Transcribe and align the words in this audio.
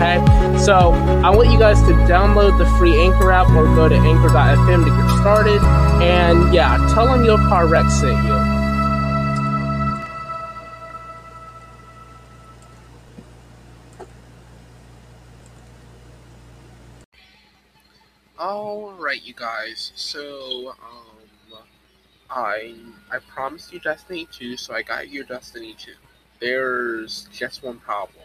Okay, 0.00 0.16
so 0.56 0.92
I 1.22 1.28
want 1.28 1.50
you 1.50 1.58
guys 1.58 1.78
to 1.82 1.92
download 2.08 2.56
the 2.56 2.64
free 2.78 2.98
Anchor 3.02 3.30
app 3.30 3.50
or 3.50 3.66
go 3.74 3.86
to 3.86 3.94
Anchor.fm 3.94 4.84
to 4.86 4.90
get 4.90 5.20
started. 5.20 5.60
And 6.00 6.54
yeah, 6.54 6.78
tell 6.94 7.04
them 7.04 7.22
YoCarWrecked 7.22 7.90
sent 7.90 8.16
you. 8.24 8.32
Alright, 18.40 19.22
you 19.22 19.34
guys. 19.34 19.92
So, 19.96 20.70
um, 20.70 21.58
I 22.30 22.74
I 23.12 23.18
promised 23.18 23.70
you 23.70 23.80
Destiny 23.80 24.26
2, 24.32 24.56
so 24.56 24.72
I 24.72 24.80
got 24.80 25.10
you 25.10 25.24
Destiny 25.24 25.74
2. 25.78 25.92
There's 26.40 27.28
just 27.30 27.62
one 27.62 27.80
problem. 27.80 28.19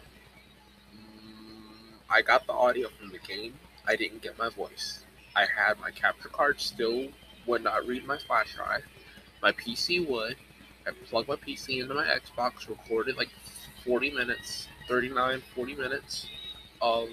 I 2.08 2.22
got 2.22 2.46
the 2.46 2.52
audio 2.52 2.88
from 2.88 3.10
the 3.10 3.18
game. 3.18 3.54
I 3.86 3.96
didn't 3.96 4.22
get 4.22 4.38
my 4.38 4.48
voice. 4.50 5.04
I 5.34 5.42
had 5.42 5.78
my 5.80 5.90
capture 5.90 6.28
card 6.28 6.60
still 6.60 7.08
would 7.46 7.62
not 7.62 7.86
read 7.86 8.06
my 8.06 8.18
flash 8.18 8.54
drive. 8.54 8.84
My 9.42 9.52
PC 9.52 10.08
would. 10.08 10.36
I 10.86 10.90
plugged 11.08 11.28
my 11.28 11.36
PC 11.36 11.80
into 11.80 11.94
my 11.94 12.04
Xbox, 12.04 12.68
recorded 12.68 13.16
like 13.16 13.30
40 13.84 14.12
minutes, 14.12 14.68
39, 14.88 15.42
40 15.54 15.74
minutes 15.74 16.28
of 16.80 17.08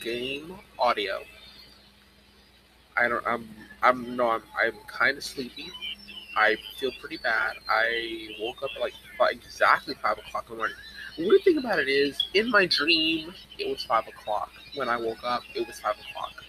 game 0.00 0.54
audio. 0.78 1.22
I 2.96 3.08
don't. 3.08 3.26
I'm. 3.26 3.48
I'm. 3.82 4.16
No. 4.16 4.30
I'm. 4.30 4.42
I'm 4.62 4.74
kind 4.86 5.16
of 5.16 5.24
sleepy. 5.24 5.70
I 6.36 6.56
feel 6.78 6.90
pretty 7.00 7.16
bad. 7.18 7.54
I 7.68 8.28
woke 8.40 8.62
up 8.62 8.70
at 8.76 8.80
like 8.82 8.92
exactly 9.30 9.94
five 10.02 10.18
o'clock 10.18 10.46
in 10.48 10.54
the 10.54 10.58
morning. 10.58 10.76
The 11.16 11.28
weird 11.28 11.42
thing 11.44 11.58
about 11.58 11.78
it 11.78 11.88
is, 11.88 12.26
in 12.34 12.50
my 12.50 12.66
dream, 12.66 13.34
it 13.58 13.68
was 13.68 13.84
five 13.84 14.08
o'clock. 14.08 14.50
When 14.74 14.88
I 14.88 14.96
woke 14.96 15.22
up, 15.24 15.42
it 15.54 15.66
was 15.66 15.78
five 15.80 15.94
o'clock. 15.94 16.44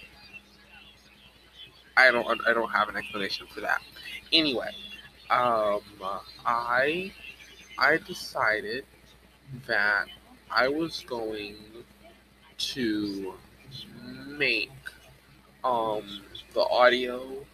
I 1.97 2.11
don't, 2.11 2.41
I 2.47 2.53
don't 2.53 2.71
have 2.71 2.89
an 2.89 2.95
explanation 2.95 3.45
for 3.47 3.61
that. 3.61 3.81
Anyway, 4.31 4.69
um, 5.29 5.81
I, 6.45 7.11
I 7.77 7.97
decided 7.97 8.85
that 9.67 10.05
I 10.49 10.67
was 10.67 11.03
going 11.07 11.57
to 12.57 13.33
make 14.27 14.71
um 15.63 16.21
the 16.53 16.61
audio 16.61 17.45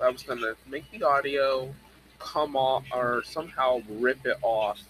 I 0.00 0.10
was 0.10 0.22
gonna 0.22 0.54
make 0.66 0.90
the 0.90 1.02
audio 1.04 1.74
come 2.18 2.56
off 2.56 2.84
or 2.92 3.22
somehow 3.24 3.80
rip 3.88 4.24
it 4.26 4.38
off 4.42 4.80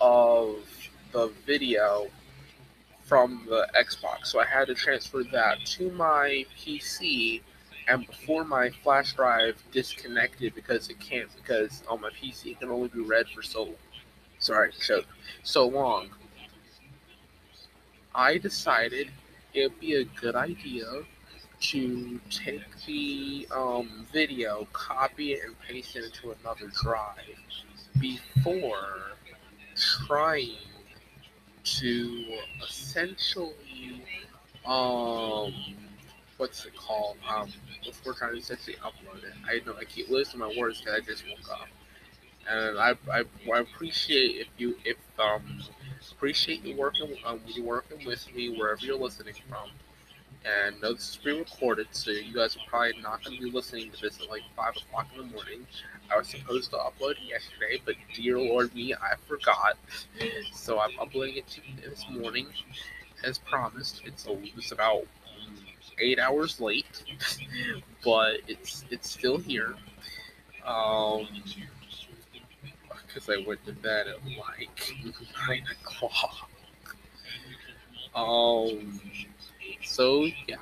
of 0.00 0.56
the 1.12 1.32
video 1.46 2.08
from 3.04 3.46
the 3.48 3.66
Xbox. 3.74 4.26
So 4.26 4.40
I 4.40 4.44
had 4.44 4.66
to 4.66 4.74
transfer 4.74 5.24
that 5.32 5.64
to 5.66 5.90
my 5.92 6.44
PC 6.58 7.40
and 7.88 8.06
before 8.06 8.44
my 8.44 8.68
flash 8.68 9.14
drive 9.14 9.62
disconnected 9.72 10.54
because 10.54 10.90
it 10.90 11.00
can't 11.00 11.34
because 11.36 11.82
on 11.88 12.02
my 12.02 12.10
PC 12.10 12.52
it 12.52 12.60
can 12.60 12.68
only 12.68 12.88
be 12.88 13.00
read 13.00 13.26
for 13.34 13.42
so 13.42 13.70
sorry, 14.38 14.72
so 14.78 15.02
so 15.42 15.66
long. 15.66 16.10
I 18.14 18.38
decided 18.38 19.10
it'd 19.54 19.78
be 19.80 19.94
a 19.94 20.04
good 20.04 20.34
idea 20.34 20.84
to 21.60 22.20
take 22.30 22.62
the 22.86 23.48
um, 23.54 24.06
video, 24.12 24.68
copy 24.72 25.32
it, 25.32 25.44
and 25.44 25.58
paste 25.60 25.96
it 25.96 26.04
into 26.04 26.34
another 26.40 26.70
drive 26.82 27.16
before 28.00 29.12
trying 29.78 30.56
to 31.64 32.24
essentially 32.62 34.02
um 34.66 35.52
what's 36.36 36.64
it 36.66 36.74
called 36.76 37.16
um 37.28 37.52
before 37.84 38.14
trying 38.14 38.32
to 38.32 38.38
essentially 38.38 38.76
upload 38.76 39.22
it. 39.24 39.32
I 39.46 39.64
know 39.66 39.76
I 39.78 39.84
keep 39.84 40.08
losing 40.08 40.40
my 40.40 40.54
words 40.58 40.80
because 40.80 41.00
I 41.00 41.04
just 41.04 41.24
woke 41.26 41.50
up, 41.52 41.68
and 42.48 42.78
I, 42.78 42.94
I 43.12 43.24
I 43.52 43.60
appreciate 43.60 44.36
if 44.40 44.48
you 44.58 44.76
if 44.84 44.96
um 45.18 45.60
appreciate 46.12 46.64
you 46.64 46.76
working 46.76 47.16
um 47.24 47.40
you 47.46 47.64
working 47.64 48.04
with 48.06 48.26
me 48.34 48.56
wherever 48.58 48.80
you're 48.84 48.98
listening 48.98 49.34
from 49.48 49.68
and 50.44 50.80
no, 50.80 50.94
this 50.94 51.10
is 51.10 51.16
pre-recorded, 51.16 51.88
so 51.90 52.10
you 52.10 52.34
guys 52.34 52.56
are 52.56 52.60
probably 52.68 53.00
not 53.02 53.24
going 53.24 53.36
to 53.36 53.42
be 53.44 53.50
listening 53.50 53.90
to 53.90 54.00
this 54.00 54.20
at 54.20 54.28
like 54.30 54.42
five 54.56 54.74
o'clock 54.76 55.06
in 55.14 55.18
the 55.26 55.34
morning. 55.34 55.66
I 56.10 56.16
was 56.16 56.28
supposed 56.28 56.70
to 56.70 56.76
upload 56.76 57.12
it 57.12 57.28
yesterday, 57.28 57.80
but 57.84 57.94
dear 58.14 58.38
Lord 58.38 58.74
me, 58.74 58.94
I 58.94 59.14
forgot. 59.26 59.76
So 60.52 60.80
I'm 60.80 60.98
uploading 61.00 61.36
it 61.36 61.46
to 61.48 61.60
this 61.82 62.04
morning, 62.10 62.46
as 63.24 63.38
promised. 63.38 64.02
It's 64.04 64.26
it's 64.28 64.72
about 64.72 65.04
eight 65.98 66.18
hours 66.18 66.60
late, 66.60 67.04
but 68.04 68.40
it's 68.46 68.84
it's 68.90 69.10
still 69.10 69.38
here. 69.38 69.74
Um, 70.66 71.28
because 73.06 73.28
I 73.28 73.42
went 73.46 73.64
to 73.66 73.72
bed 73.72 74.06
at 74.06 74.18
like 74.24 74.94
nine 75.48 75.64
o'clock. 75.72 76.50
Um 78.14 79.00
so 79.84 80.24
yeah, 80.46 80.56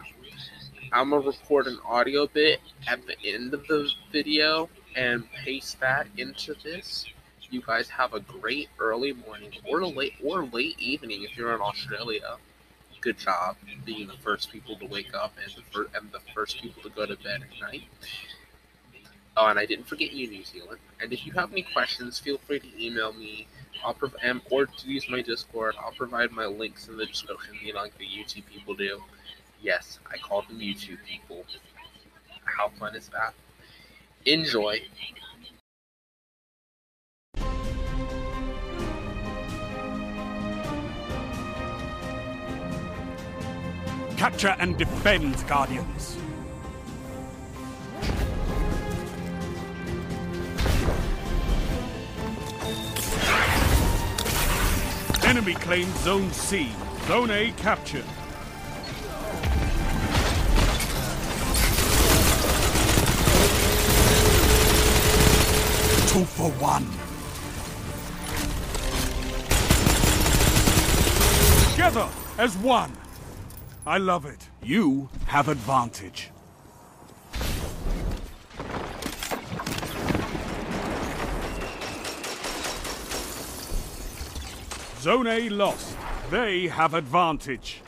I'm 0.93 1.11
gonna 1.11 1.27
record 1.27 1.67
an 1.67 1.79
audio 1.87 2.27
bit 2.27 2.61
at 2.87 3.01
the 3.07 3.17
end 3.25 3.55
of 3.55 3.67
the 3.67 3.91
video 4.13 4.69
and 4.97 5.31
paste 5.33 5.79
that 5.81 6.09
into 6.17 6.55
this. 6.65 7.07
You 7.49 7.63
guys 7.63 7.89
have 7.91 8.13
a 8.15 8.21
great 8.21 8.69
early 8.79 9.13
morning 9.13 9.53
or 9.65 9.87
late 9.87 10.15
or 10.25 10.45
late 10.47 10.79
evening 10.81 11.23
if 11.23 11.37
you're 11.37 11.55
in 11.55 11.61
Australia. 11.61 12.37
Good 13.01 13.19
job 13.19 13.57
being 13.85 14.09
the 14.09 14.15
first 14.15 14.51
people 14.51 14.77
to 14.79 14.87
wake 14.87 15.15
up 15.15 15.33
and 15.41 15.53
the 15.55 15.63
first 15.71 15.95
and 15.95 16.11
the 16.11 16.21
first 16.35 16.61
people 16.61 16.83
to 16.83 16.89
go 16.89 17.07
to 17.07 17.15
bed 17.17 17.43
at 17.43 17.61
night. 17.61 17.85
Oh, 19.37 19.47
and 19.47 19.59
I 19.59 19.67
didn't 19.67 19.87
forget 19.87 20.13
you, 20.13 20.29
New 20.29 20.43
Zealand. 20.43 20.81
And 21.01 21.13
if 21.13 21.25
you 21.25 21.33
have 21.33 21.53
any 21.53 21.63
questions, 21.63 22.19
feel 22.19 22.39
free 22.39 22.59
to 22.59 22.85
email 22.85 23.13
me 23.13 23.47
I'll 23.85 23.95
prov- 23.95 24.17
and, 24.23 24.41
or 24.51 24.67
to 24.67 24.89
use 24.89 25.09
my 25.09 25.23
Discord. 25.23 25.75
I'll 25.83 25.93
provide 25.93 26.33
my 26.33 26.47
links 26.47 26.89
in 26.89 26.97
the 26.97 27.07
description, 27.07 27.55
you 27.63 27.73
know, 27.73 27.81
like 27.81 27.97
the 27.99 28.07
YouTube 28.07 28.47
people 28.47 28.75
do. 28.75 29.03
Yes, 29.63 29.99
I 30.13 30.19
call 30.19 30.43
them 30.43 30.59
YouTube 30.59 30.99
people. 31.07 31.45
How 32.45 32.69
fun 32.69 32.95
is 32.95 33.09
that? 33.09 33.35
Enjoy. 34.27 34.83
Capture 44.17 44.57
and 44.59 44.77
defend, 44.77 45.47
Guardians. 45.47 46.17
Enemy 55.23 55.55
claims 55.55 56.01
Zone 56.01 56.33
C. 56.33 56.73
Zone 57.07 57.31
A 57.31 57.53
captured. 57.53 58.05
Two 66.09 66.25
for 66.25 66.51
one. 66.59 66.87
Together 71.73 72.09
as 72.39 72.57
one. 72.59 72.93
I 73.87 73.99
love 73.99 74.27
it. 74.27 74.49
You 74.63 75.09
have 75.27 75.49
advantage. 75.49 76.31
Zone 85.01 85.27
A 85.29 85.49
lost. 85.51 85.97
They 86.31 86.67
have 86.67 86.95
advantage. 86.95 87.83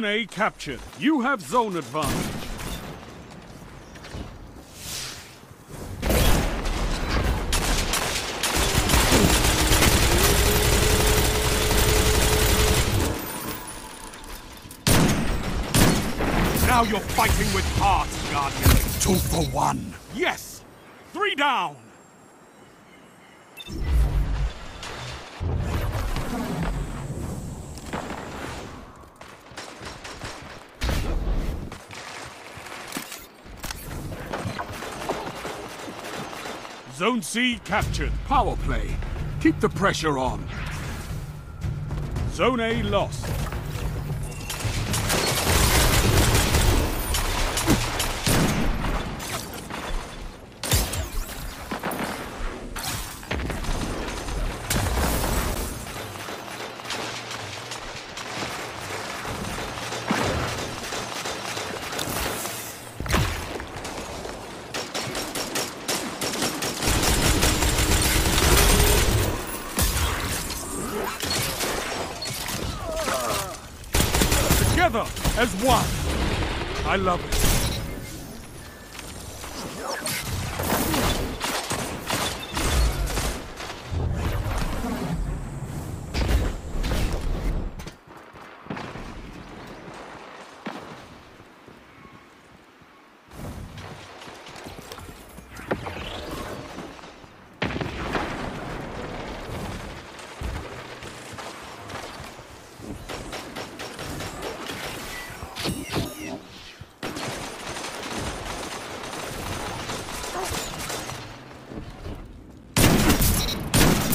Zone 0.00 0.08
A 0.08 0.24
captured. 0.24 0.80
You 0.98 1.20
have 1.20 1.42
zone 1.42 1.76
advantage. 1.76 2.14
Now 16.66 16.84
you're 16.84 17.00
fighting 17.00 17.52
with 17.54 17.66
heart, 17.76 18.08
Guardian. 18.32 18.70
Two 19.00 19.16
for 19.16 19.44
one. 19.54 19.92
Yes! 20.14 20.64
Three 21.12 21.34
down! 21.34 21.89
Zone 37.00 37.22
C 37.22 37.58
captured. 37.64 38.12
Power 38.26 38.56
play. 38.56 38.94
Keep 39.40 39.58
the 39.60 39.70
pressure 39.70 40.18
on. 40.18 40.46
Zone 42.30 42.60
A 42.60 42.82
lost. 42.82 43.49
I 76.90 76.96
love 76.96 77.24
it. 77.24 77.40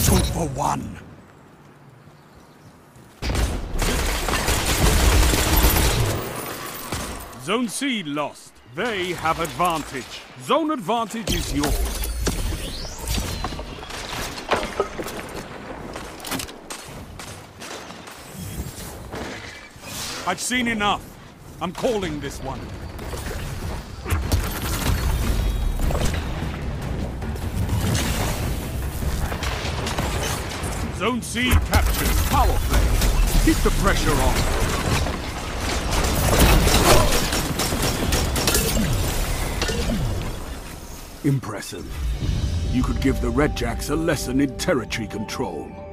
Two 0.06 0.18
for 0.18 0.48
one. 0.50 1.00
Zone 7.66 7.72
C 7.72 8.04
lost. 8.04 8.54
They 8.76 9.14
have 9.14 9.40
advantage. 9.40 10.22
Zone 10.44 10.70
advantage 10.70 11.34
is 11.34 11.52
yours. 11.52 11.74
I've 20.28 20.40
seen 20.40 20.68
enough. 20.68 21.02
I'm 21.60 21.72
calling 21.72 22.20
this 22.20 22.40
one. 22.44 22.60
Zone 31.00 31.22
C 31.24 31.50
captured. 31.50 32.16
Power 32.30 32.58
play. 32.70 33.44
Keep 33.44 33.58
the 33.64 33.72
pressure 33.82 34.12
on. 34.12 34.65
Impressive. 41.25 41.88
You 42.72 42.84
could 42.84 43.01
give 43.01 43.20
the 43.20 43.32
Red 43.32 43.58
Jacks 43.58 43.89
a 43.89 43.96
lesson 43.96 44.39
in 44.39 44.55
territory 44.58 45.08
control. 45.08 45.85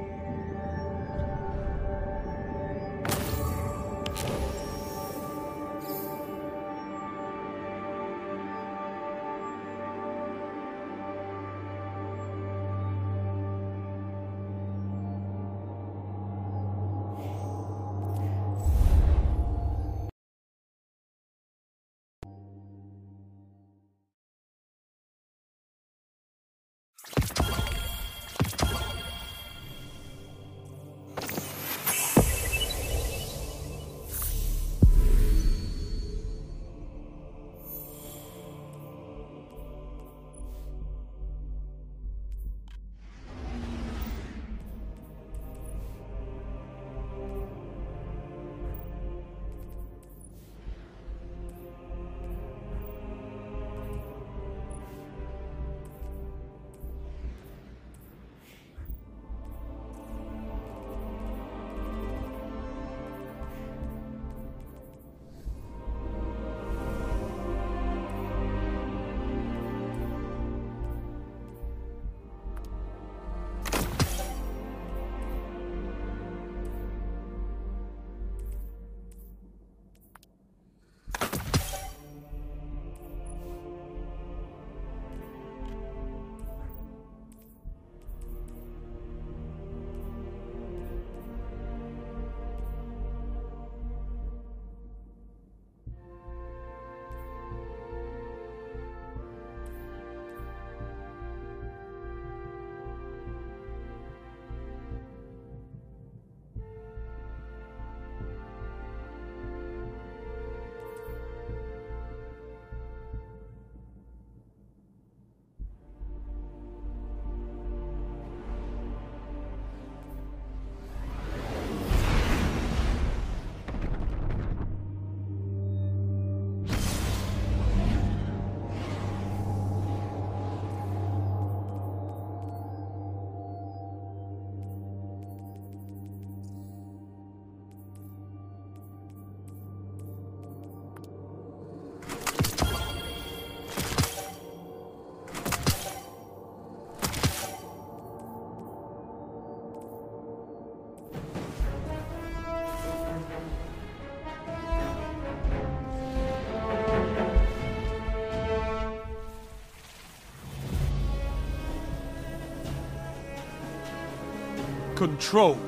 Control. 165.02 165.58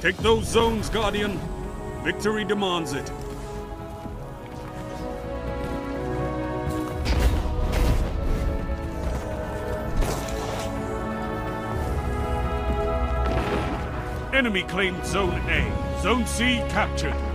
Take 0.00 0.16
those 0.16 0.46
zones, 0.46 0.88
Guardian. 0.88 1.38
Victory 2.02 2.46
demands 2.46 2.94
it. 2.94 3.12
Enemy 14.32 14.62
claimed 14.62 15.04
Zone 15.04 15.34
A. 15.50 16.00
Zone 16.00 16.26
C 16.26 16.64
captured. 16.70 17.31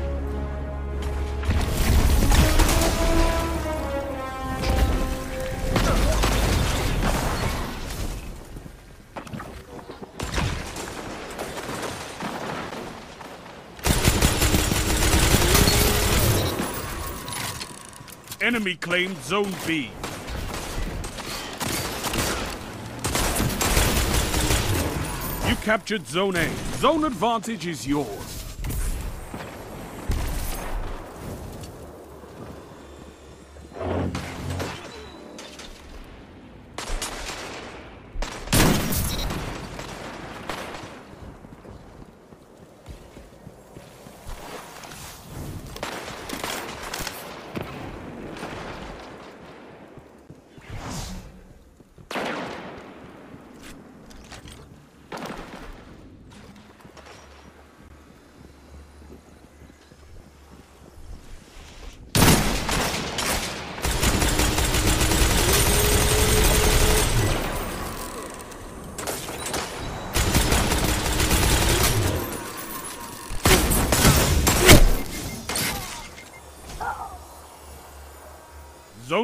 Enemy 18.48 18.76
claimed 18.76 19.18
Zone 19.24 19.54
B. 19.68 19.90
You 25.50 25.56
captured 25.66 26.08
Zone 26.08 26.38
A. 26.38 26.50
Zone 26.78 27.04
advantage 27.04 27.68
is 27.68 27.86
yours. 27.86 28.27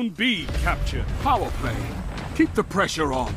Zone 0.03 0.10
B 0.10 0.45
captured. 0.63 1.05
Power 1.22 1.50
play. 1.62 1.75
Keep 2.36 2.53
the 2.55 2.63
pressure 2.63 3.13
on. 3.13 3.33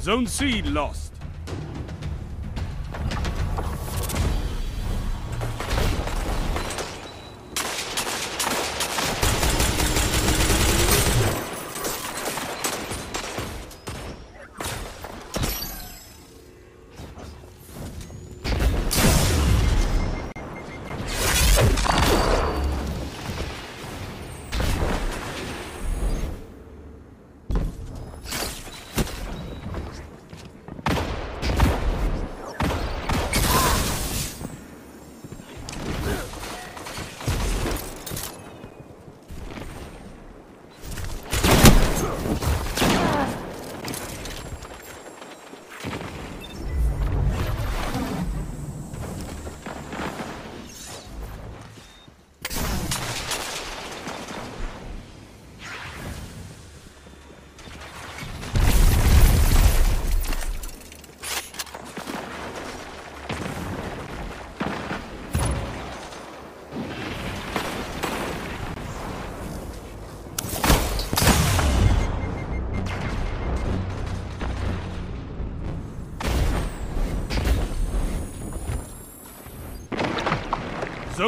Zone 0.00 0.26
C 0.26 0.62
lost. 0.62 1.01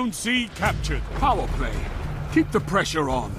Zone 0.04 0.12
C 0.12 0.50
captured. 0.54 1.00
Power 1.14 1.46
play. 1.56 1.72
Keep 2.34 2.52
the 2.52 2.60
pressure 2.60 3.08
on. 3.08 3.32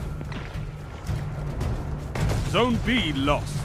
Zone 2.50 2.80
B 2.84 3.14
lost. 3.14 3.65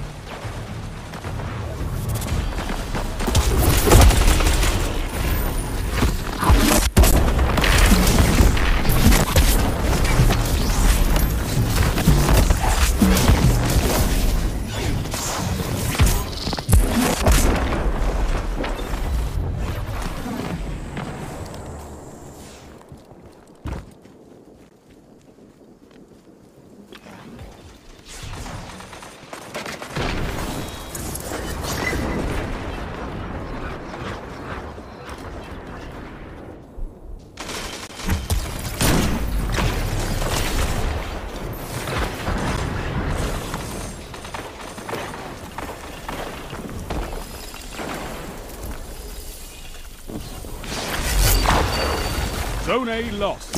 Zone 52.80 52.88
A 52.88 53.10
lost. 53.10 53.56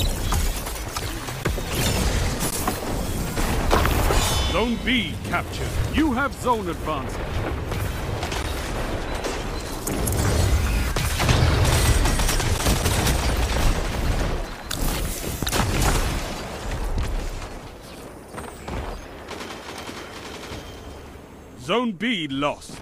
Zone 4.51 4.77
B 4.85 5.15
captured. 5.27 5.69
You 5.95 6.13
have 6.13 6.33
zone 6.43 6.69
advantage. 6.69 7.21
Zone 21.61 21.93
B 21.93 22.27
lost. 22.27 22.82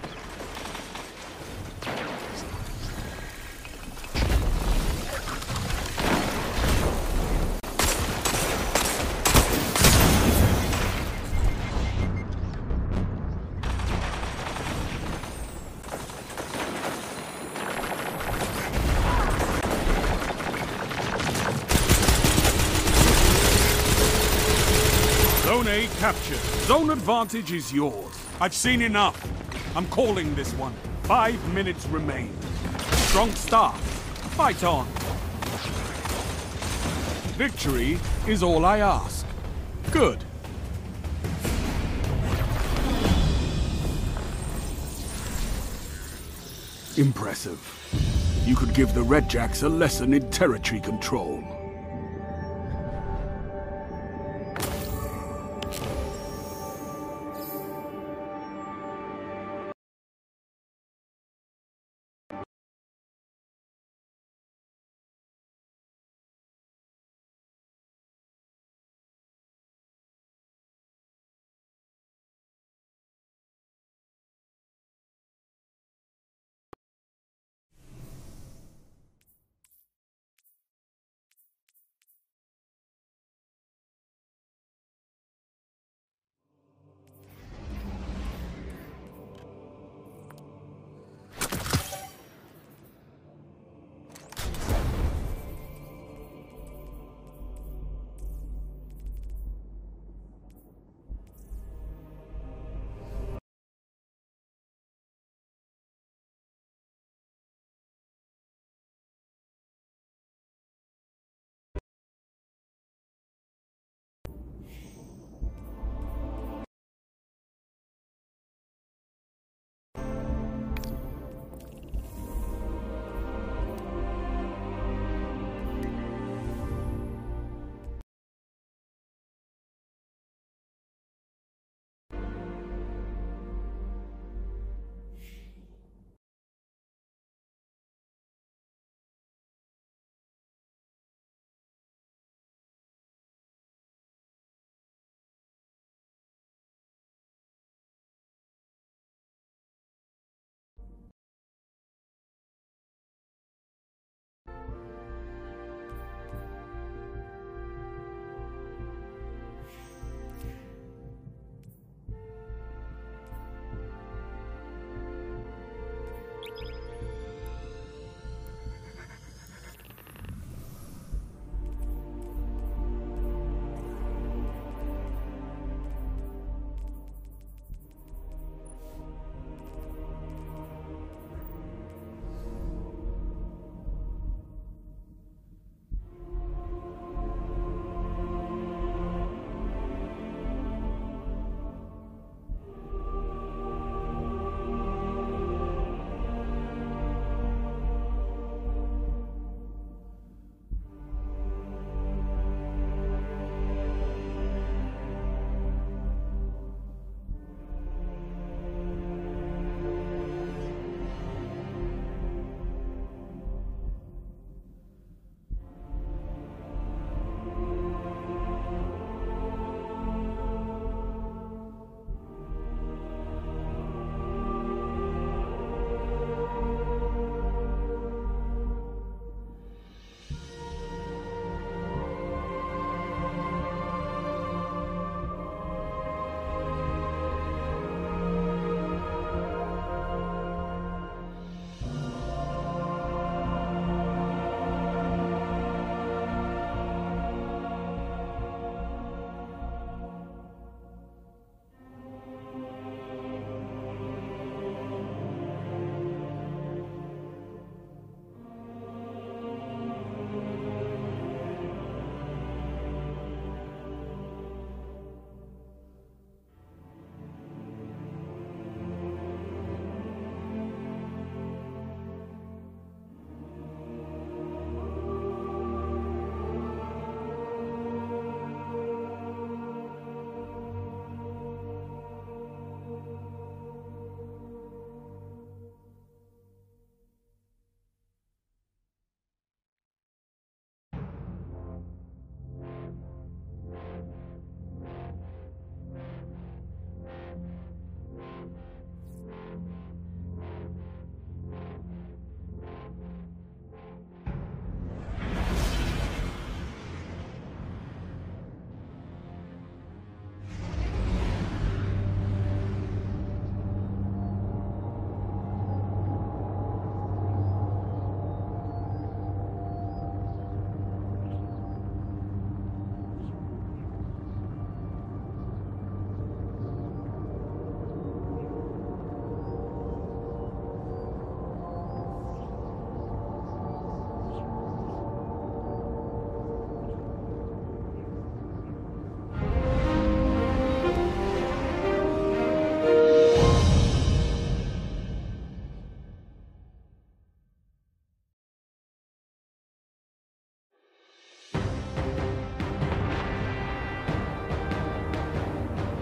Advantage 26.91 27.53
is 27.53 27.71
yours. 27.71 28.13
I've 28.41 28.53
seen 28.53 28.81
enough. 28.81 29.17
I'm 29.77 29.87
calling 29.87 30.35
this 30.35 30.51
one. 30.55 30.73
Five 31.03 31.53
minutes 31.53 31.85
remain. 31.87 32.33
Strong 33.07 33.31
start. 33.35 33.77
Fight 34.35 34.61
on. 34.65 34.85
Victory 37.37 37.97
is 38.27 38.43
all 38.43 38.65
I 38.65 38.79
ask. 38.79 39.25
Good. 39.91 40.25
Impressive. 46.97 48.43
You 48.45 48.57
could 48.57 48.73
give 48.73 48.93
the 48.93 49.01
Red 49.03 49.29
Jacks 49.29 49.63
a 49.63 49.69
lesson 49.69 50.13
in 50.13 50.29
territory 50.29 50.81
control. 50.81 51.60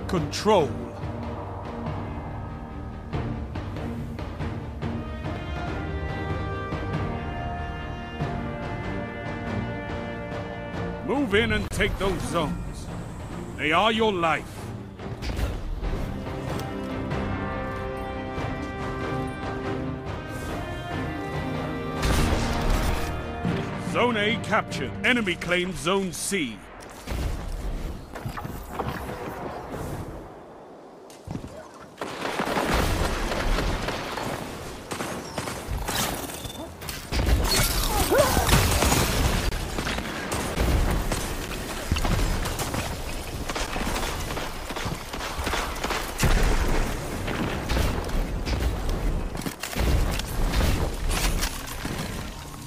Control. 0.10 0.68
Move 11.06 11.36
in 11.36 11.52
and 11.52 11.70
take 11.70 11.96
those 12.00 12.20
zones. 12.22 12.88
They 13.56 13.72
are 13.72 13.92
your 13.92 14.12
life. 14.12 14.44
Zone 23.92 24.18
A 24.18 24.40
captured. 24.42 24.92
Enemy 25.06 25.36
claims 25.36 25.76
Zone 25.78 26.12
C. 26.12 26.58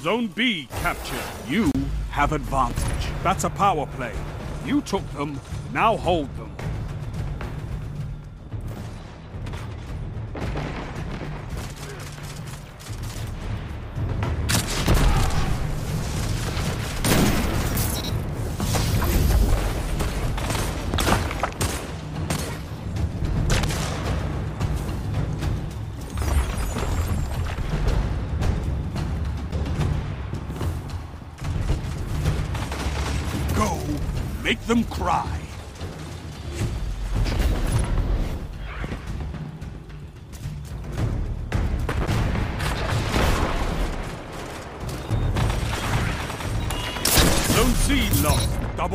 Zone 0.03 0.27
B 0.27 0.67
captured. 0.81 1.23
You 1.47 1.71
have 2.09 2.33
advantage. 2.33 3.07
That's 3.23 3.45
a 3.45 3.49
power 3.49 3.85
play. 3.95 4.11
You 4.65 4.81
took 4.81 5.09
them, 5.13 5.39
now 5.71 5.95
hold 5.95 6.27
them. 6.35 6.42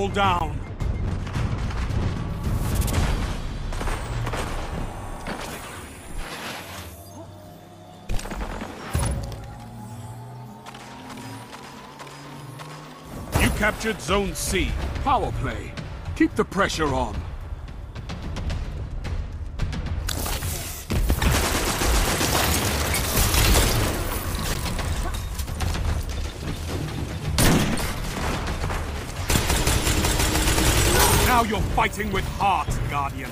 Down. 0.06 0.56
You 13.40 13.50
captured 13.58 14.00
Zone 14.00 14.36
C. 14.36 14.70
Power 15.02 15.32
play. 15.40 15.72
Keep 16.14 16.36
the 16.36 16.44
pressure 16.44 16.94
on. 16.94 17.16
Fighting 31.78 32.10
with 32.10 32.24
heart, 32.40 32.68
Guardian. 32.90 33.30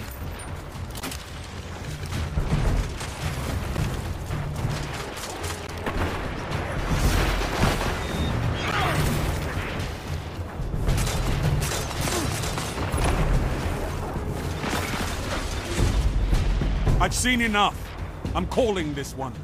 I've 17.01 17.13
seen 17.13 17.41
enough. 17.41 17.77
I'm 18.37 18.47
calling 18.47 18.95
this 18.95 19.17
one. 19.17 19.35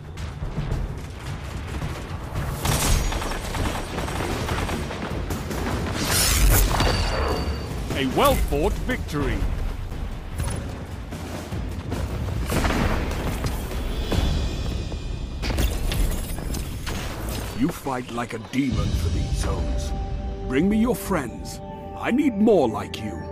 A 8.02 8.06
well-fought 8.16 8.72
victory. 8.72 9.38
You 17.60 17.68
fight 17.68 18.10
like 18.10 18.34
a 18.34 18.38
demon 18.50 18.88
for 18.88 19.08
these 19.10 19.36
zones. 19.36 19.92
Bring 20.48 20.68
me 20.68 20.78
your 20.78 20.96
friends. 20.96 21.60
I 21.96 22.10
need 22.10 22.36
more 22.38 22.68
like 22.68 23.00
you. 23.00 23.31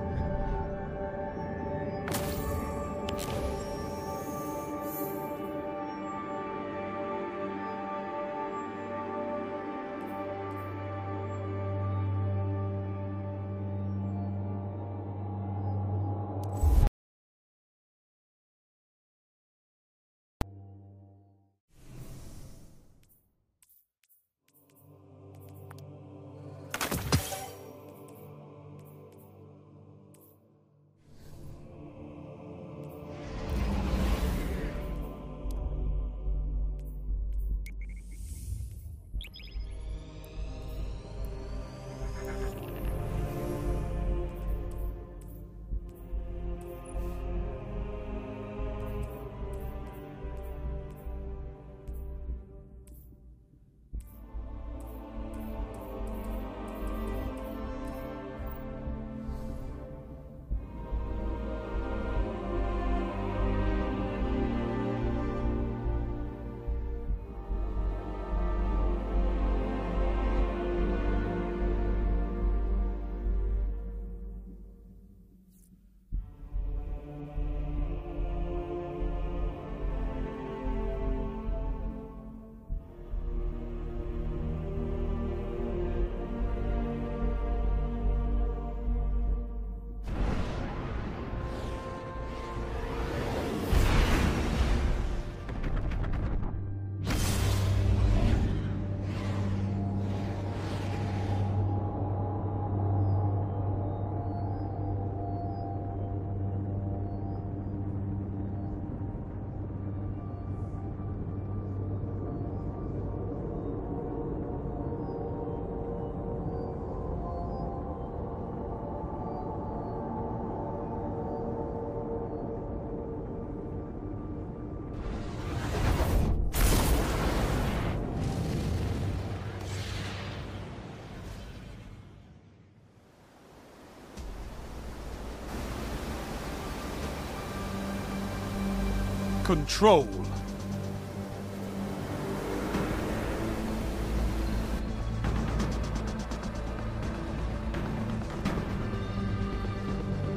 Control. 139.50 140.06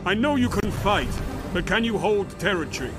I 0.03 0.15
know 0.15 0.35
you 0.35 0.49
can 0.49 0.71
fight, 0.71 1.07
but 1.53 1.67
can 1.67 1.83
you 1.83 1.95
hold 1.99 2.27
territory? 2.39 2.89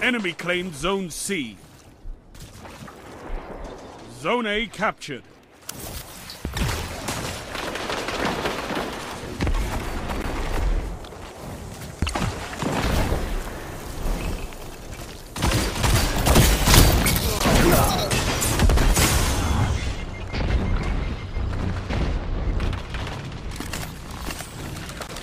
Enemy 0.00 0.32
claimed 0.32 0.74
Zone 0.74 1.10
C. 1.10 1.58
Zone 4.28 4.44
A 4.44 4.66
captured. 4.66 5.22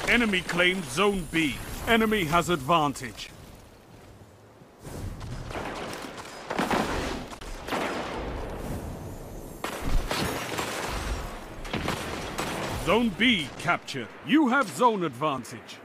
Enemy 0.09 0.41
claimed 0.41 0.83
Zone 0.85 1.27
B. 1.31 1.57
Enemy 1.87 2.23
has 2.23 2.49
advantage. 2.49 3.29
Zone 12.95 13.11
B 13.17 13.49
captured. 13.57 14.07
You 14.25 14.47
have 14.47 14.69
zone 14.69 15.03
advantage. 15.03 15.84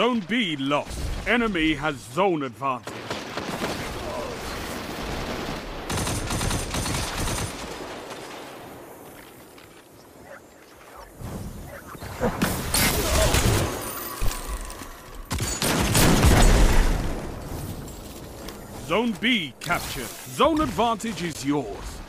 Zone 0.00 0.20
B 0.20 0.56
lost. 0.56 0.98
Enemy 1.28 1.74
has 1.74 1.94
zone 1.96 2.42
advantage. 2.42 2.94
Zone 18.86 19.12
B 19.20 19.52
captured. 19.60 20.06
Zone 20.06 20.62
advantage 20.62 21.22
is 21.22 21.44
yours. 21.44 21.99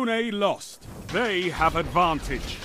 Zone 0.00 0.08
A 0.08 0.30
lost. 0.30 0.86
They 1.08 1.50
have 1.50 1.76
advantage. 1.76 2.56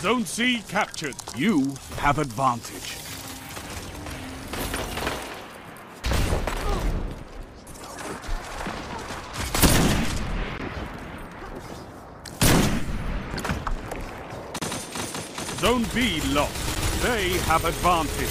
Zone 0.00 0.24
C 0.24 0.62
captured. 0.68 1.14
You 1.36 1.74
have 1.98 2.18
advantage. 2.18 2.75
Zone 15.58 15.86
B 15.94 16.20
lost. 16.34 17.02
They 17.02 17.30
have 17.48 17.64
advantage. 17.64 18.28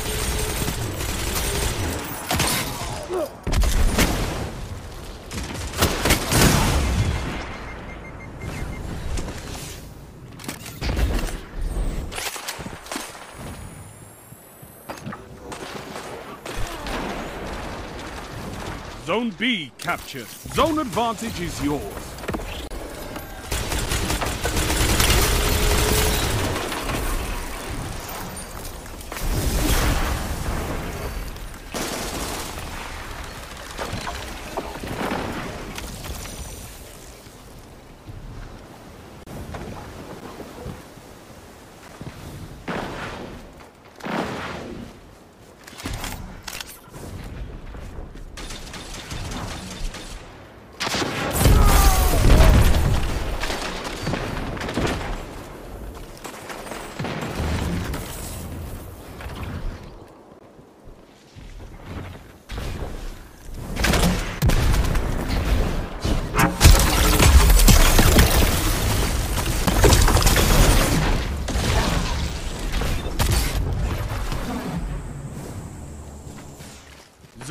Zone 19.06 19.32
B 19.32 19.72
captured. 19.80 20.28
Zone 20.28 20.78
advantage 20.78 21.40
is 21.40 21.64
yours. 21.64 22.15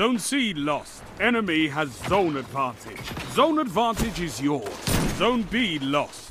Zone 0.04 0.18
C 0.18 0.52
lost. 0.52 1.02
Enemy 1.18 1.66
has 1.68 1.88
zone 2.08 2.36
advantage. 2.36 3.00
Zone 3.32 3.58
advantage 3.58 4.20
is 4.20 4.38
yours. 4.38 4.68
Zone 5.16 5.44
B 5.44 5.78
lost. 5.78 6.23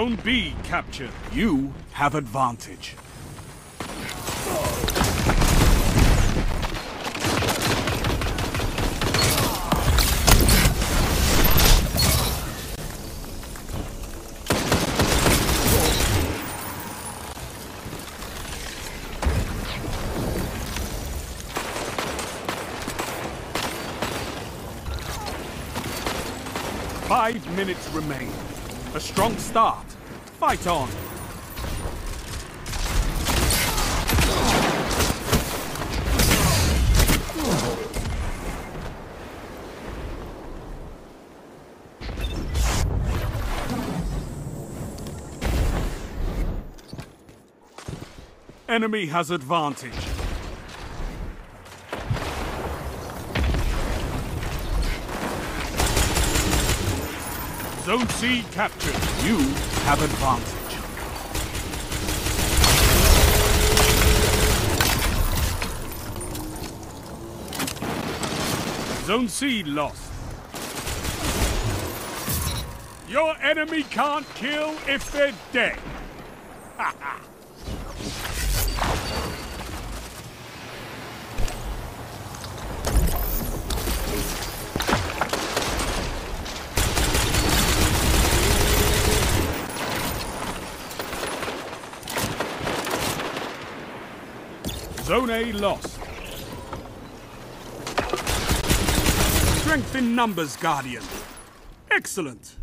Zone 0.00 0.16
B 0.24 0.54
captured. 0.62 1.10
You 1.30 1.74
have 1.92 2.14
advantage. 2.14 2.96
Five 27.06 27.54
minutes 27.54 27.86
remain. 27.90 28.32
A 28.94 28.98
strong 28.98 29.36
start. 29.36 29.89
Fight 30.40 30.66
on. 30.66 30.88
Enemy 48.66 49.04
has 49.04 49.30
advantage. 49.30 49.92
Zone 57.84 58.08
C 58.08 58.42
captured. 58.52 58.94
You 59.26 59.69
have 59.84 60.02
advantage. 60.02 60.56
Zone 69.06 69.28
C 69.28 69.62
lost. 69.64 70.12
Your 73.08 73.36
enemy 73.42 73.82
can't 73.82 74.26
kill 74.34 74.76
if 74.86 75.10
they're 75.10 75.34
dead. 75.52 75.78
Zone 95.10 95.30
A 95.30 95.52
lost. 95.54 95.98
Strength 99.58 99.96
in 99.96 100.14
numbers, 100.14 100.54
Guardian. 100.54 101.02
Excellent. 101.90 102.54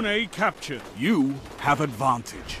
Zone 0.00 0.06
A 0.06 0.26
captured. 0.28 0.80
You 0.96 1.34
have 1.58 1.82
advantage. 1.82 2.56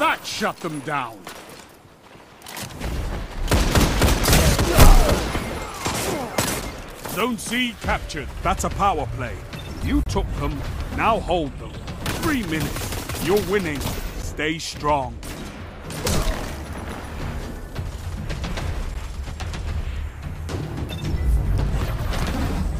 That 0.00 0.18
shut 0.24 0.56
them 0.56 0.80
down. 0.80 1.16
Zone 7.10 7.38
C 7.38 7.76
captured. 7.82 8.26
That's 8.42 8.64
a 8.64 8.70
power 8.70 9.06
play. 9.14 9.36
You 9.84 10.02
took 10.08 10.26
them, 10.40 10.60
now 10.96 11.20
hold 11.20 11.56
them. 11.60 11.70
Three 12.22 12.42
minutes. 12.42 13.24
You're 13.24 13.42
winning. 13.42 13.78
Stay 14.40 14.58
strong. 14.58 15.14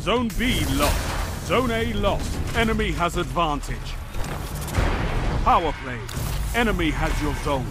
Zone 0.01 0.29
B 0.39 0.65
lost. 0.77 1.47
Zone 1.47 1.71
A 1.71 1.93
lost. 1.93 2.57
Enemy 2.57 2.93
has 2.93 3.19
advantage. 3.19 3.77
Power 5.45 5.75
play. 5.85 5.99
Enemy 6.55 6.93
has 6.93 7.13
your 7.21 7.35
zone. 7.45 7.69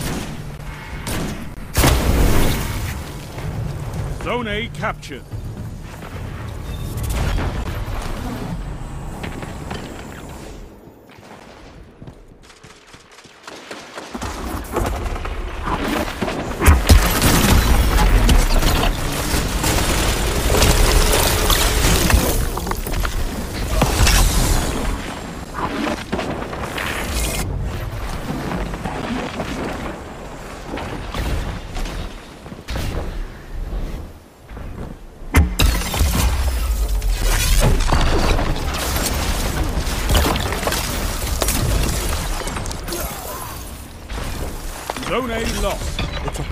Zone 4.23 4.47
A 4.49 4.67
captured. 4.75 5.23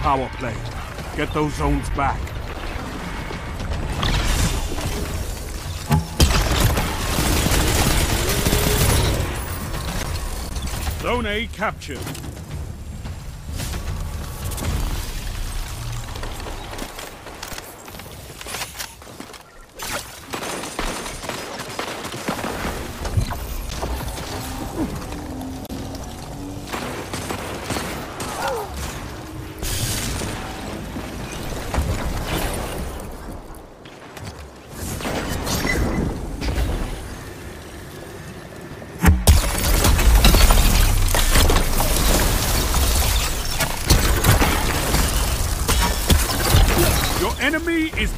Power 0.07 0.29
play. 0.37 0.55
Get 1.17 1.33
those 1.33 1.53
zones 1.55 1.89
back. 1.89 2.17
Zone 11.01 11.25
A 11.25 11.47
captured. 11.47 12.26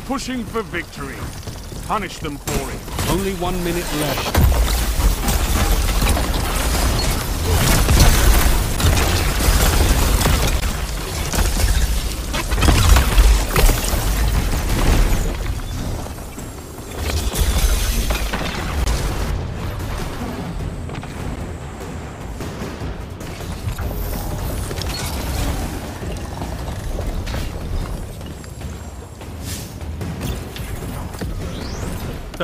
Pushing 0.09 0.43
for 0.43 0.63
victory. 0.63 1.15
Punish 1.85 2.17
them 2.17 2.35
for 2.35 2.71
it. 2.71 3.11
Only 3.11 3.35
one 3.35 3.63
minute 3.63 3.85
left. 4.01 4.48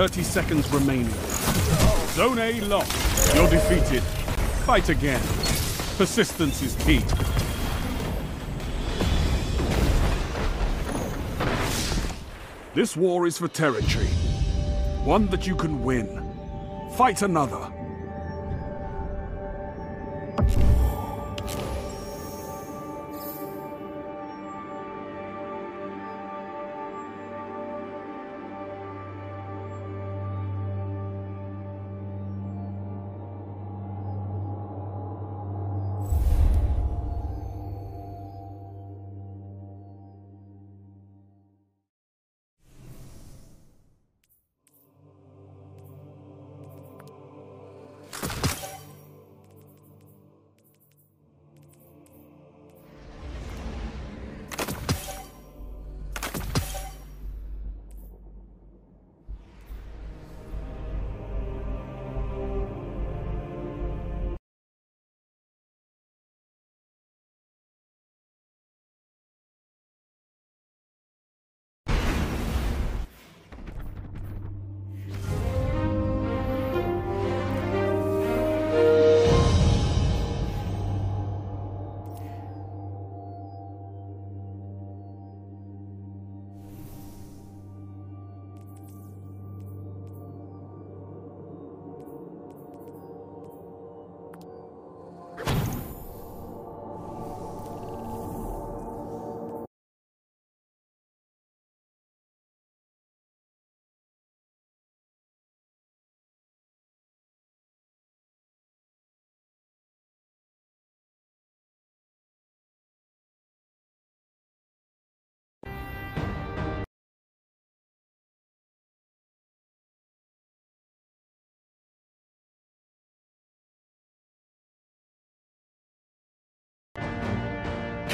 Thirty 0.08 0.22
seconds 0.22 0.72
remaining. 0.72 1.10
Zone 2.14 2.38
A 2.38 2.62
lost. 2.62 3.36
You're 3.36 3.50
defeated. 3.50 4.04
Fight 4.64 4.90
again. 4.90 5.20
Persistence 5.98 6.62
is 6.62 6.76
key. 6.86 7.00
This 12.76 12.96
war 12.96 13.26
is 13.26 13.40
for 13.40 13.48
territory. 13.48 14.06
One 15.06 15.26
that 15.30 15.48
you 15.48 15.56
can 15.56 15.84
win. 15.84 16.22
Fight 16.96 17.24
another. 17.24 17.75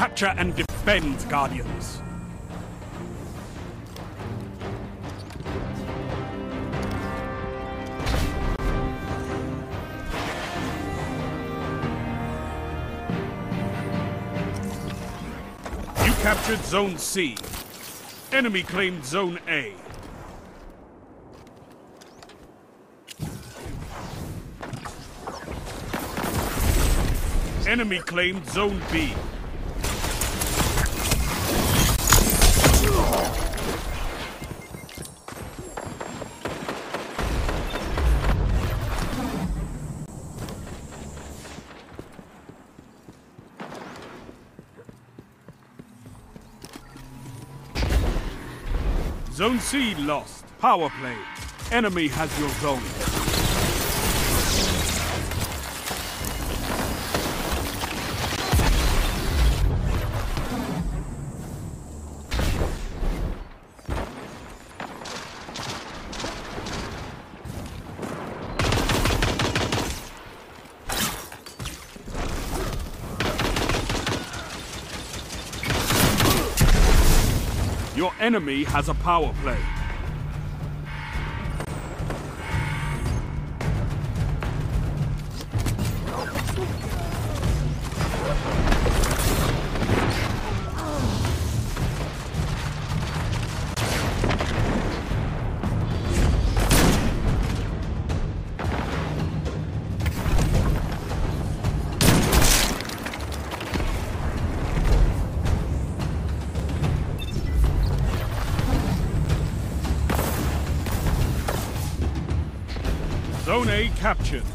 Capture 0.01 0.33
and 0.35 0.55
defend, 0.55 1.29
Guardians. 1.29 2.01
You 16.03 16.13
captured 16.23 16.63
Zone 16.65 16.97
C. 16.97 17.37
Enemy 18.31 18.63
claimed 18.63 19.05
Zone 19.05 19.39
A. 19.47 19.75
Enemy 27.67 27.99
claimed 27.99 28.49
Zone 28.49 28.81
B. 28.91 29.13
C 49.72 49.95
lost. 49.95 50.43
Power 50.59 50.89
play. 50.99 51.15
Enemy 51.72 52.09
has 52.09 52.30
your 52.41 52.49
zone. 52.59 53.30
Your 78.01 78.13
enemy 78.19 78.63
has 78.63 78.89
a 78.89 78.95
power 78.95 79.31
play. 79.43 79.80
Captured. 114.01 114.50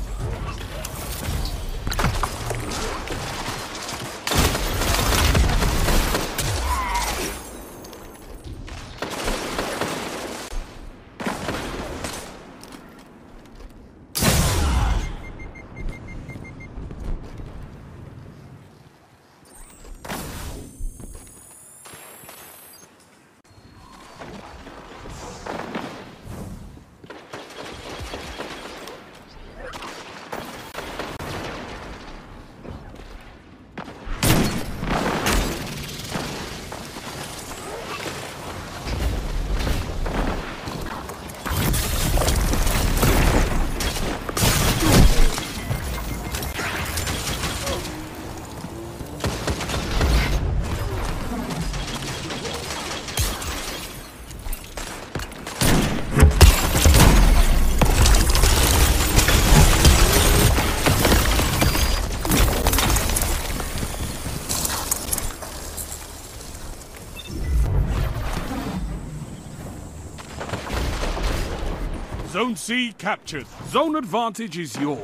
Captured. 72.98 73.46
Zone 73.68 73.96
advantage 73.96 74.58
is 74.58 74.76
yours. 74.78 75.00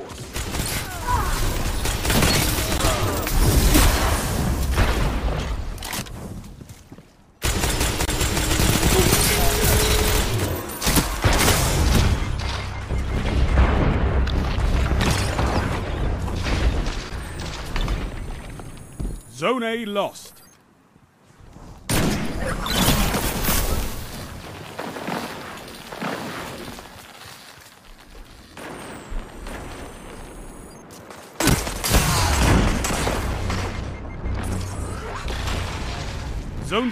Zone 19.32 19.62
A 19.64 19.84
lost. 19.86 20.41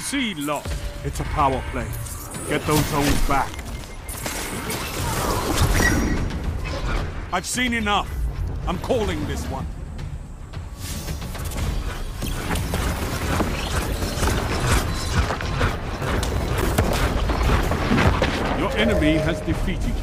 Zone 0.00 0.34
C 0.34 0.34
lost. 0.34 0.72
It's 1.04 1.20
a 1.20 1.24
power 1.24 1.62
play. 1.72 1.86
Get 2.48 2.62
those 2.66 2.84
zones 2.86 3.28
back. 3.28 3.50
I've 7.32 7.44
seen 7.46 7.74
enough. 7.74 8.08
I'm 8.66 8.78
calling 8.78 9.24
this 9.26 9.44
one. 9.46 9.66
Your 18.58 18.70
enemy 18.78 19.18
has 19.18 19.40
defeated 19.42 19.88
you. 19.88 19.94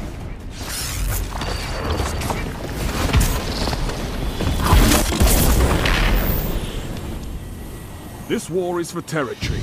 This 8.28 8.50
war 8.50 8.80
is 8.80 8.92
for 8.92 9.02
territory. 9.02 9.62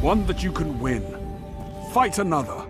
One 0.00 0.26
that 0.28 0.42
you 0.42 0.50
can 0.50 0.80
win. 0.80 1.04
Fight 1.92 2.18
another. 2.18 2.66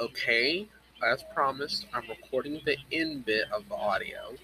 Okay, 0.00 0.66
as 1.04 1.22
promised, 1.32 1.86
I'm 1.94 2.02
recording 2.08 2.60
the 2.64 2.76
end 2.90 3.26
bit 3.26 3.44
of 3.52 3.68
the 3.68 3.76
audio. 3.76 4.34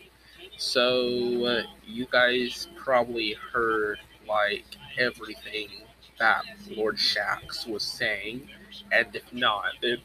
So, 0.59 1.45
uh, 1.45 1.63
you 1.85 2.07
guys 2.09 2.69
probably 2.77 3.35
heard 3.53 3.99
like 4.29 4.65
everything 4.97 5.71
that 6.23 6.45
Lord 6.77 6.99
Shaxx 6.99 7.67
was 7.67 7.83
saying, 7.83 8.49
and 8.93 9.09
if 9.13 9.33
not, 9.33 9.65
then 9.83 9.99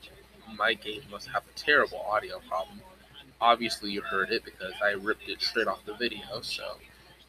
my 0.57 0.73
game 0.73 1.03
must 1.11 1.27
have 1.27 1.43
a 1.43 1.55
terrible 1.55 1.99
audio 2.09 2.39
problem. 2.49 2.81
Obviously, 3.39 3.91
you 3.91 4.01
heard 4.01 4.31
it 4.31 4.43
because 4.43 4.73
I 4.83 4.93
ripped 4.93 5.29
it 5.29 5.43
straight 5.43 5.67
off 5.67 5.85
the 5.85 5.93
video, 5.93 6.41
so 6.41 6.63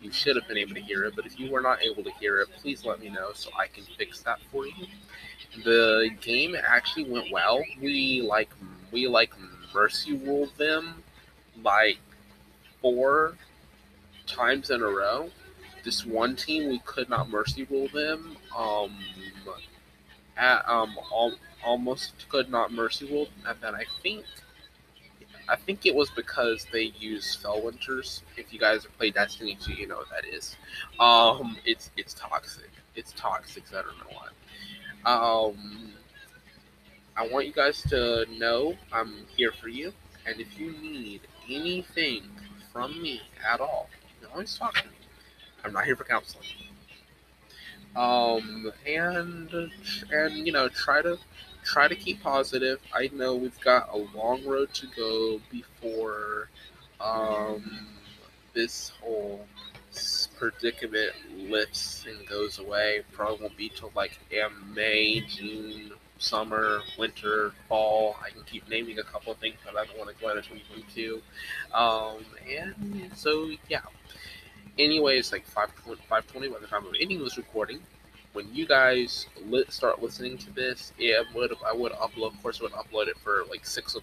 you 0.01 0.11
should 0.11 0.37
have 0.37 0.49
been 0.49 0.57
able 0.57 0.73
to 0.73 0.81
hear 0.81 1.05
it. 1.05 1.15
But 1.15 1.27
if 1.27 1.39
you 1.39 1.51
were 1.51 1.61
not 1.61 1.83
able 1.83 2.03
to 2.03 2.11
hear 2.13 2.41
it, 2.41 2.49
please 2.63 2.87
let 2.87 2.99
me 2.99 3.11
know 3.11 3.33
so 3.35 3.51
I 3.61 3.67
can 3.67 3.85
fix 3.99 4.23
that 4.23 4.41
for 4.51 4.67
you. 4.67 4.87
The 5.65 6.09
game 6.23 6.57
actually 6.57 7.11
went 7.11 7.31
well. 7.31 7.63
We 7.83 8.23
like 8.23 8.49
we 8.91 9.07
like 9.07 9.35
mercy 9.75 10.17
ruled 10.17 10.57
them 10.57 11.03
like 11.63 11.99
four 12.81 13.37
times 14.27 14.71
in 14.71 14.81
a 14.81 14.87
row. 14.87 15.29
This 15.85 16.07
one 16.07 16.37
team 16.37 16.71
we 16.71 16.79
could 16.87 17.11
not 17.11 17.29
mercy 17.29 17.65
rule 17.65 17.89
them. 17.93 18.38
Um, 18.57 18.97
at, 20.37 20.69
um, 20.69 20.97
al- 21.13 21.39
almost 21.65 22.29
could 22.29 22.51
not 22.51 22.73
mercy 22.73 23.07
rule, 23.11 23.29
and 23.47 23.59
then 23.61 23.75
I 23.75 23.85
think 24.03 24.25
I 25.49 25.57
think 25.57 25.87
it 25.87 25.95
was 25.95 26.11
because 26.11 26.67
they 26.73 26.93
use 26.99 27.39
Felwinters. 27.43 28.21
If 28.37 28.53
you 28.53 28.59
guys 28.59 28.83
have 28.85 28.97
played 28.99 29.15
Destiny 29.15 29.57
2, 29.61 29.73
you 29.73 29.87
know 29.87 29.97
what 29.97 30.11
that 30.11 30.27
is. 30.27 30.57
Um, 31.01 31.57
it's 31.65 31.91
it's 31.97 32.15
toxic. 32.15 32.71
It's 32.95 33.13
toxic. 33.17 33.65
I 33.71 33.83
don't 33.83 33.99
know 33.99 34.13
why. 34.13 34.29
Um, 35.11 35.93
I 37.17 37.27
want 37.27 37.47
you 37.47 37.53
guys 37.53 37.83
to 37.89 38.27
know 38.31 38.77
I'm 38.93 39.27
here 39.37 39.53
for 39.53 39.69
you, 39.69 39.93
and 40.27 40.41
if 40.41 40.59
you 40.59 40.73
need 40.73 41.23
anything 41.49 42.25
from 42.73 43.01
me 43.01 43.23
at 43.51 43.61
all, 43.61 43.89
you 44.21 44.27
can 44.27 44.33
always 44.35 44.57
talk 44.57 44.75
to 44.75 44.85
me. 44.85 44.95
I'm 45.65 45.73
not 45.73 45.85
here 45.85 45.97
for 45.97 46.05
counseling. 46.05 46.45
Um, 47.97 48.73
and 48.87 49.71
and 50.13 50.47
you 50.47 50.53
know, 50.53 50.69
try 50.69 51.03
to 51.03 51.19
try 51.65 51.89
to 51.89 51.95
keep 51.95 52.23
positive. 52.23 52.81
I 52.95 53.11
know 53.13 53.35
we've 53.35 53.61
got 53.61 53.91
a 53.93 53.99
long 54.17 54.45
road 54.45 54.73
to 54.75 54.87
go 54.97 55.41
before 55.51 56.49
um, 57.01 57.87
this 58.55 58.93
whole 59.01 59.47
predicament 60.39 61.13
lifts 61.37 62.07
and 62.07 62.27
goes 62.29 62.59
away. 62.59 63.03
Probably 63.13 63.41
won't 63.41 63.57
be 63.57 63.69
till 63.69 63.91
like 63.95 64.19
May, 64.75 65.21
June, 65.21 65.93
summer, 66.19 66.81
winter, 66.99 67.53
fall. 67.69 68.17
I 68.25 68.31
can 68.31 68.43
keep 68.45 68.69
naming 68.69 68.99
a 68.99 69.05
couple 69.05 69.33
of 69.33 69.39
things, 69.39 69.57
but 69.65 69.77
I 69.77 69.85
don't 69.85 69.99
want 69.99 70.11
to 70.11 70.23
go 70.23 70.31
into 70.31 70.43
2022. 70.43 71.21
Um, 71.75 72.25
and 72.49 73.11
so 73.17 73.51
yeah. 73.69 73.81
Anyways, 74.79 75.33
like 75.33 75.45
520, 75.45 76.01
520 76.09 76.49
by 76.49 76.59
the 76.61 76.67
time 76.67 76.87
of 76.87 76.95
ending 77.01 77.19
this 77.23 77.37
recording, 77.37 77.81
when 78.33 78.53
you 78.55 78.67
guys 78.67 79.27
start 79.69 80.03
listening 80.03 80.39
to 80.39 80.51
this, 80.53 80.93
it 80.99 81.27
would 81.35 81.53
I 81.67 81.73
would 81.73 81.93
upload. 81.93 82.35
Of 82.35 82.43
course, 82.43 82.61
I 82.61 82.65
would 82.65 82.73
upload 82.73 83.09
it 83.09 83.17
for 83.19 83.45
like 83.51 83.67
six 83.67 83.97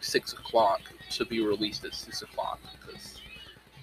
six 0.00 0.32
o'clock 0.32 0.80
to 1.10 1.24
be 1.24 1.40
released 1.40 1.84
at 1.84 1.94
six 1.94 2.22
o'clock 2.22 2.60
because 2.72 3.22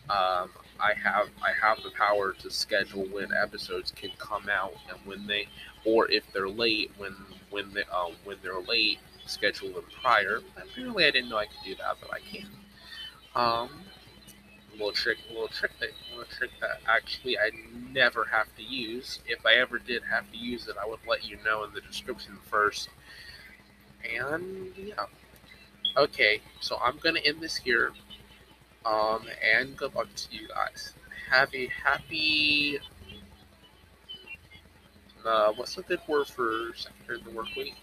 um, 0.10 0.50
I 0.80 0.94
have 1.02 1.30
I 1.42 1.52
have 1.60 1.82
the 1.84 1.92
power 1.92 2.34
to 2.34 2.52
schedule 2.52 3.06
when 3.06 3.34
episodes 3.34 3.92
can 3.96 4.12
come 4.20 4.50
out 4.50 4.74
and 4.90 5.00
when 5.06 5.26
they 5.26 5.48
or 5.86 6.12
if 6.12 6.24
they're 6.34 6.50
late 6.50 6.92
when 6.98 7.16
when 7.50 7.74
they 7.74 7.84
um, 7.86 8.14
when 8.24 8.38
they're 8.44 8.60
late 8.60 9.00
schedule 9.26 9.70
them 9.70 9.86
prior. 10.02 10.42
Apparently, 10.58 11.06
I 11.06 11.12
didn't 11.12 11.30
know 11.30 11.38
I 11.38 11.46
could 11.46 11.64
do 11.66 11.76
that, 11.76 11.98
but 12.02 12.12
I 12.14 12.20
can. 12.20 12.50
Um, 13.36 13.70
little 14.74 14.92
trick, 14.92 15.18
little 15.30 15.48
trick 15.48 15.72
that, 15.80 15.90
little 16.12 16.32
trick 16.32 16.52
that 16.62 16.82
actually 16.88 17.38
I 17.38 17.52
never 17.92 18.26
have 18.26 18.48
to 18.58 18.64
use. 18.64 19.20
If 19.28 19.46
I 19.46 19.56
ever 19.56 19.80
did 19.80 20.04
have 20.10 20.30
to 20.32 20.38
use 20.38 20.68
it, 20.68 20.76
I 20.82 20.88
would 20.88 21.00
let 21.08 21.24
you 21.26 21.38
know 21.44 21.64
in 21.64 21.74
the 21.74 21.82
description 21.82 22.38
first. 22.50 22.90
And 24.04 24.74
yeah, 24.78 25.06
okay. 25.98 26.42
So 26.60 26.78
I'm 26.84 26.98
gonna 26.98 27.20
end 27.24 27.42
this 27.42 27.58
here. 27.58 27.92
Um, 28.86 29.26
and 29.42 29.78
good 29.78 29.96
luck 29.96 30.14
to 30.14 30.36
you 30.36 30.50
guys. 30.50 30.94
Have 31.30 31.54
a 31.56 31.68
happy. 31.68 32.80
Uh, 35.26 35.54
what's 35.56 35.78
a 35.78 35.82
good 35.84 36.02
word 36.08 36.28
for 36.28 36.72
second 36.76 37.24
the 37.26 37.32
work 37.32 37.48
week? 37.56 37.76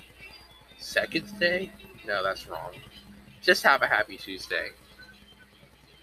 Second 0.78 1.38
day? 1.38 1.72
No, 2.06 2.22
that's 2.22 2.46
wrong. 2.48 2.72
Just 3.40 3.62
have 3.62 3.80
a 3.80 3.86
happy 3.86 4.18
Tuesday. 4.18 4.70